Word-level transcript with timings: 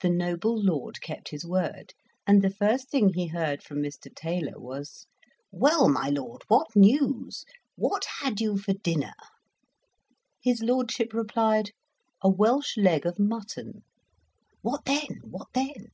The 0.00 0.10
noble 0.10 0.60
Lord 0.60 1.00
kept 1.00 1.28
his 1.28 1.46
word, 1.46 1.94
and 2.26 2.42
the 2.42 2.50
first 2.50 2.90
thing 2.90 3.12
he 3.14 3.28
heard 3.28 3.62
from 3.62 3.80
Mr. 3.80 4.12
Taylor 4.12 4.58
was, 4.58 5.06
"Well, 5.52 5.88
my 5.88 6.08
lord, 6.08 6.42
what 6.48 6.74
news? 6.74 7.44
what 7.76 8.04
had 8.22 8.40
you 8.40 8.58
for 8.58 8.72
dinner?" 8.72 9.12
His 10.42 10.62
lordship 10.64 11.12
replied, 11.12 11.70
"A 12.22 12.28
Welsh 12.28 12.76
leg 12.76 13.06
of 13.06 13.20
mutton." 13.20 13.84
"What 14.62 14.84
then 14.84 15.20
what 15.22 15.46
then?" 15.54 15.92